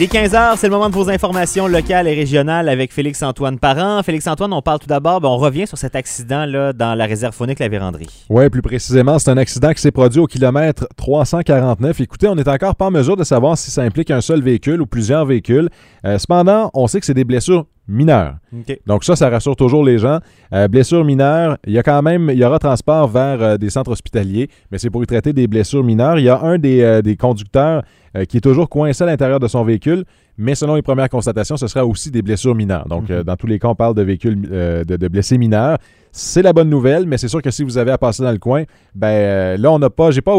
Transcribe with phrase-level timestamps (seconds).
[0.00, 4.02] Il est 15h, c'est le moment de vos informations locales et régionales avec Félix-Antoine Parent.
[4.02, 7.58] Félix-Antoine, on parle tout d'abord, ben, on revient sur cet accident-là dans la réserve phonique
[7.58, 8.08] La Vérandrie.
[8.30, 12.00] Oui, plus précisément, c'est un accident qui s'est produit au kilomètre 349.
[12.00, 14.80] Écoutez, on n'est encore pas en mesure de savoir si ça implique un seul véhicule
[14.80, 15.68] ou plusieurs véhicules.
[16.06, 18.36] Euh, cependant, on sait que c'est des blessures mineures.
[18.56, 18.78] OK.
[18.86, 20.18] Donc ça, ça rassure toujours les gens.
[20.54, 23.68] Euh, blessures mineures, il y a quand même, il y aura transport vers euh, des
[23.70, 26.18] centres hospitaliers, mais c'est pour y traiter des blessures mineures.
[26.18, 27.82] Il y a un des, euh, des conducteurs
[28.16, 30.04] euh, qui est toujours coincé à l'intérieur de son véhicule,
[30.38, 32.86] mais selon les premières constatations, ce sera aussi des blessures mineures.
[32.88, 35.78] Donc euh, dans tous les cas, on parle de véhicules de, de blessés mineurs.
[36.12, 38.38] C'est la bonne nouvelle, mais c'est sûr que si vous avez à passer dans le
[38.38, 40.34] coin, ben là, on n'a pas, j'ai pas...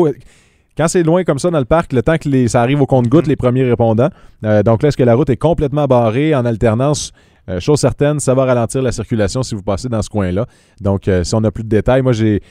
[0.78, 2.86] Quand c'est loin comme ça dans le parc, le temps que les- ça arrive au
[2.86, 4.10] compte-gouttes, les premiers répondants.
[4.46, 7.12] euh, donc là, est-ce que la route est complètement barrée en alternance?
[7.50, 10.46] Euh, chose certaine, ça va ralentir la circulation si vous passez dans ce coin-là.
[10.80, 12.42] Donc, euh, si on n'a plus de détails, moi, j'ai.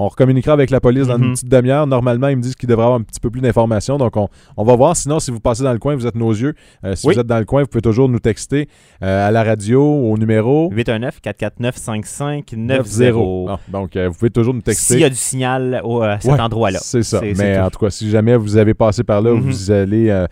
[0.00, 1.24] On recommuniquera avec la police dans Mhm.
[1.24, 1.84] une petite demi-heure.
[1.88, 3.98] Normalement, ils me disent qu'il devrait avoir un petit peu plus d'informations.
[3.98, 4.94] Donc, on, on va voir.
[4.96, 6.54] Sinon, si vous passez dans le coin, vous êtes nos yeux.
[6.84, 7.14] Euh, si Oui.
[7.14, 8.68] vous êtes dans le coin, vous pouvez toujours nous texter
[9.02, 13.46] euh, à la radio au numéro 819-449-5590.
[13.48, 14.94] Ah, donc, euh, vous pouvez toujours nous texter.
[14.94, 16.78] S'il y a du signal au- à cet Ouais, endroit-là.
[16.82, 17.20] C'est ça.
[17.36, 19.40] Mais en tout cas, si jamais vous avez passé par là, Mhm.
[19.40, 20.26] vous allez.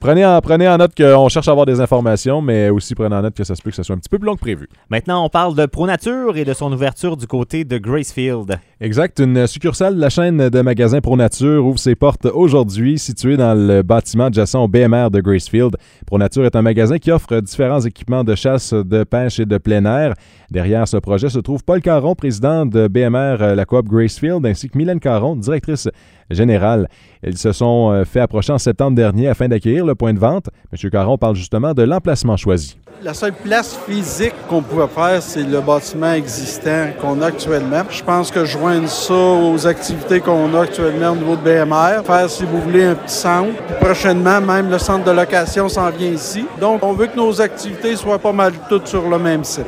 [0.00, 3.22] prenez, en, prenez en note qu'on cherche à avoir des informations, mais aussi prenez en
[3.22, 4.68] note que ça se peut que ce soit un petit peu plus long que prévu.
[4.90, 8.58] Maintenant, on parle de ProNature et de son ouverture du côté de Gracefield.
[8.80, 9.03] Exact.
[9.18, 13.82] Une succursale de la chaîne de magasins ProNature ouvre ses portes aujourd'hui, située dans le
[13.82, 15.76] bâtiment adjacent au BMR de Gracefield.
[16.06, 19.84] ProNature est un magasin qui offre différents équipements de chasse, de pêche et de plein
[19.84, 20.14] air.
[20.50, 24.70] Derrière ce projet se trouve Paul Caron, président de BMR, euh, la coop Gracefield, ainsi
[24.70, 25.88] que Mylène Caron, directrice
[26.30, 26.88] générale.
[27.22, 30.48] Ils se sont euh, fait approcher en septembre dernier afin d'accueillir le point de vente.
[30.72, 30.90] M.
[30.90, 32.78] Caron parle justement de l'emplacement choisi.
[33.04, 37.82] La seule place physique qu'on pouvait faire, c'est le bâtiment existant qu'on a actuellement.
[37.90, 42.30] Je pense que joindre ça aux activités qu'on a actuellement au niveau de BMR, faire,
[42.30, 43.62] si vous voulez, un petit centre.
[43.78, 46.46] Prochainement, même le centre de location s'en vient ici.
[46.58, 49.66] Donc, on veut que nos activités soient pas mal toutes sur le même site.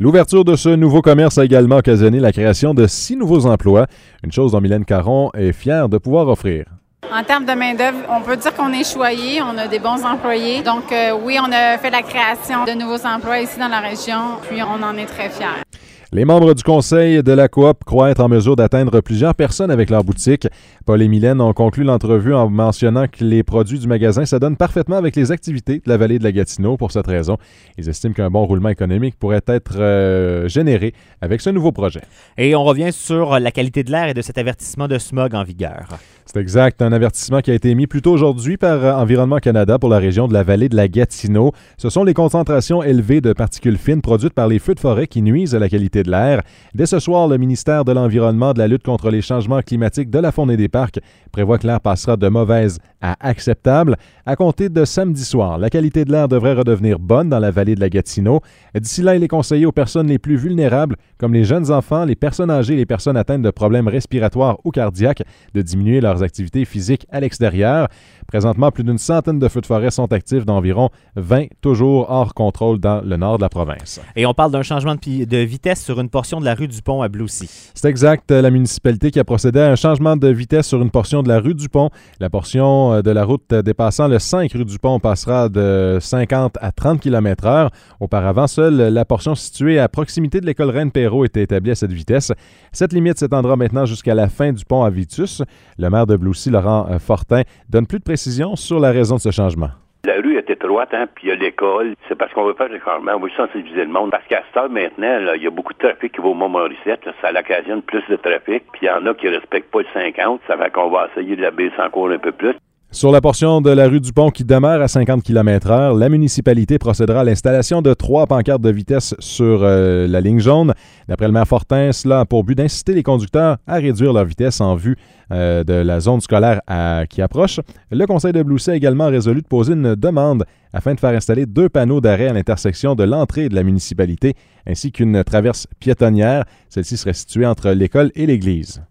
[0.00, 3.86] L'ouverture de ce nouveau commerce a également occasionné la création de six nouveaux emplois,
[4.24, 6.64] une chose dont Mylène Caron est fière de pouvoir offrir.
[7.10, 10.62] En termes de main-d'œuvre, on peut dire qu'on est choyé, on a des bons employés.
[10.62, 14.38] Donc, euh, oui, on a fait la création de nouveaux emplois ici dans la région,
[14.48, 15.67] puis on en est très fiers.
[16.10, 19.90] Les membres du conseil de la coop croient être en mesure d'atteindre plusieurs personnes avec
[19.90, 20.48] leur boutique.
[20.86, 24.96] Paul et Mylène ont conclu l'entrevue en mentionnant que les produits du magasin s'adonnent parfaitement
[24.96, 26.78] avec les activités de la vallée de la Gatineau.
[26.78, 27.36] Pour cette raison,
[27.76, 32.00] ils estiment qu'un bon roulement économique pourrait être euh, généré avec ce nouveau projet.
[32.38, 35.44] Et on revient sur la qualité de l'air et de cet avertissement de smog en
[35.44, 35.98] vigueur.
[36.24, 39.78] C'est exact, un avertissement qui a été émis plus tôt aujourd'hui par euh, Environnement Canada
[39.78, 41.52] pour la région de la vallée de la Gatineau.
[41.76, 45.20] Ce sont les concentrations élevées de particules fines produites par les feux de forêt qui
[45.20, 46.42] nuisent à la qualité de l'air.
[46.74, 50.18] Dès ce soir, le ministère de l'Environnement, de la lutte contre les changements climatiques, de
[50.18, 50.98] la faune et des parcs
[51.32, 53.96] prévoit que l'air passera de mauvaise à acceptable.
[54.26, 57.74] À compter de samedi soir, la qualité de l'air devrait redevenir bonne dans la vallée
[57.74, 58.40] de la Gatineau.
[58.74, 62.16] D'ici là, il est conseillé aux personnes les plus vulnérables, comme les jeunes enfants, les
[62.16, 65.22] personnes âgées et les personnes atteintes de problèmes respiratoires ou cardiaques,
[65.54, 67.88] de diminuer leurs activités physiques à l'extérieur.
[68.26, 72.78] Présentement, plus d'une centaine de feux de forêt sont actifs d'environ 20, toujours hors contrôle
[72.78, 74.00] dans le nord de la province.
[74.16, 76.82] Et on parle d'un changement de, de vitesse sur une portion de la rue du
[76.82, 77.48] Pont à Bloussy.
[77.72, 81.22] C'est exact, la municipalité qui a procédé à un changement de vitesse sur une portion
[81.22, 81.88] de la rue du Pont.
[82.20, 85.96] La portion euh, de la route euh, dépassant le 5 rue du Pont passera de
[85.98, 87.70] 50 à 30 km/h.
[88.00, 92.32] Auparavant, seule la portion située à proximité de l'école Reine-Perrault était établie à cette vitesse.
[92.70, 95.40] Cette limite s'étendra maintenant jusqu'à la fin du pont à Vitus.
[95.78, 99.22] Le maire de Bloussy, Laurent euh, Fortin, donne plus de précisions sur la raison de
[99.22, 99.70] ce changement.
[100.04, 101.94] La rue est étroite, hein, puis il y a l'école.
[102.08, 102.80] C'est parce qu'on veut faire des.
[102.86, 104.10] On veut sensibiliser le monde.
[104.10, 107.08] Parce qu'à cette heure, maintenant, il y a beaucoup de trafic qui va au Mont-Mauricette.
[107.20, 108.64] Ça occasionne plus de trafic.
[108.72, 110.40] Puis il y en a qui respectent pas le 50.
[110.46, 112.54] Ça fait qu'on va essayer de la baisser encore un peu plus.
[112.90, 116.78] Sur la portion de la rue du Pont qui demeure à 50 km/h, la municipalité
[116.78, 120.72] procédera à l'installation de trois pancartes de vitesse sur euh, la ligne jaune.
[121.06, 124.62] D'après le maire Fortin, cela a pour but d'inciter les conducteurs à réduire leur vitesse
[124.62, 124.96] en vue
[125.32, 127.60] euh, de la zone scolaire à- qui approche.
[127.90, 131.44] Le conseil de Bloussy a également résolu de poser une demande afin de faire installer
[131.44, 134.32] deux panneaux d'arrêt à l'intersection de l'entrée de la municipalité
[134.66, 136.44] ainsi qu'une traverse piétonnière.
[136.70, 138.82] Celle-ci serait située entre l'école et l'église.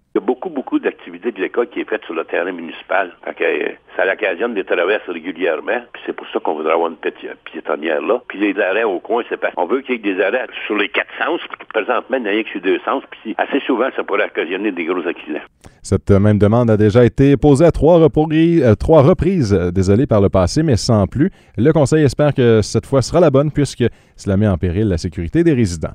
[1.65, 3.11] Qui est faite sur le terrain municipal.
[3.27, 5.81] Euh, ça occasionne des traverses régulièrement.
[5.93, 8.21] Puis c'est pour ça qu'on voudrait avoir une petite piétonnière là.
[8.27, 10.75] Puis les arrêts au coin, c'est parce qu'on veut qu'il y ait des arrêts sur
[10.75, 11.39] les quatre sens.
[11.57, 13.03] Puis présentement, il n'y a que sur deux sens.
[13.11, 15.41] Puis assez souvent, ça pourrait occasionner des gros accidents.
[15.81, 20.05] Cette euh, même demande a déjà été posée à trois reprises, euh, trois reprises désolé,
[20.05, 21.31] par le passé, mais sans plus.
[21.57, 24.97] Le Conseil espère que cette fois sera la bonne puisque cela met en péril la
[24.97, 25.93] sécurité des résidents.